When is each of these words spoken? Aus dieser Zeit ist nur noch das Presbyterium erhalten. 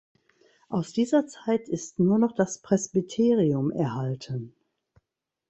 Aus 0.67 0.93
dieser 0.93 1.27
Zeit 1.27 1.69
ist 1.69 1.99
nur 1.99 2.17
noch 2.17 2.31
das 2.31 2.57
Presbyterium 2.63 3.69
erhalten. 3.69 4.55